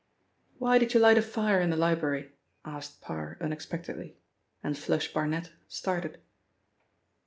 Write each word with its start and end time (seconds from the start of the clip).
"Why 0.57 0.79
did 0.79 0.95
you 0.95 0.99
light 0.99 1.19
a 1.19 1.21
fire 1.21 1.61
in 1.61 1.69
the 1.69 1.77
library?" 1.77 2.31
asked 2.65 3.01
Parr 3.01 3.37
unexpectedly, 3.39 4.17
and 4.63 4.75
'Flush' 4.75 5.13
Barnet 5.13 5.51
started. 5.67 6.17